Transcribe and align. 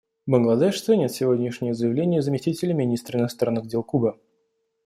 Бангладеш 0.25 0.81
ценит 0.81 1.11
сегодняшнее 1.11 1.75
заявление 1.75 2.23
заместителя 2.23 2.73
министра 2.73 3.19
иностранных 3.19 3.67
дел 3.67 3.83
Кубы. 3.83 4.17